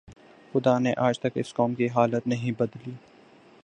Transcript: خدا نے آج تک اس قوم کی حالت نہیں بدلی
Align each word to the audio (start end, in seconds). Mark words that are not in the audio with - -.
خدا 0.53 0.77
نے 0.79 0.93
آج 0.97 1.19
تک 1.19 1.31
اس 1.35 1.53
قوم 1.53 1.73
کی 1.75 1.87
حالت 1.87 2.27
نہیں 2.27 2.51
بدلی 2.59 2.91